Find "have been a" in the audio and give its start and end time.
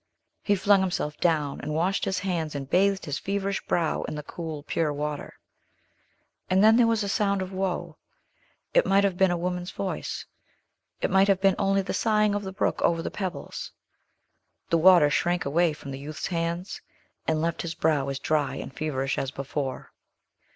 9.03-9.37